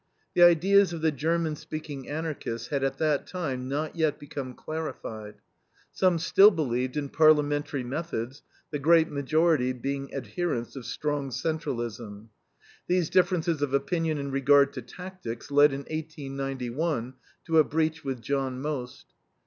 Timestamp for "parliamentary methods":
7.07-8.41